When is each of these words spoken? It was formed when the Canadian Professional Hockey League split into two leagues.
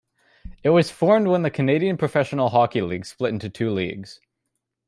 It 0.63 0.69
was 0.71 0.89
formed 0.89 1.27
when 1.27 1.43
the 1.43 1.51
Canadian 1.51 1.95
Professional 1.95 2.49
Hockey 2.49 2.81
League 2.81 3.05
split 3.05 3.33
into 3.33 3.51
two 3.51 3.69
leagues. 3.69 4.19